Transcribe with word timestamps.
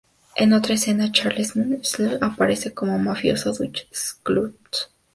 En 0.35 0.53
otra 0.53 0.73
escena, 0.73 1.11
Charles 1.11 1.55
M. 1.55 1.77
Schulz 1.83 2.17
aparece 2.23 2.73
como 2.73 2.95
el 2.95 3.03
mafioso 3.03 3.53
Dutch 3.53 3.81
Schultz. 3.91 4.89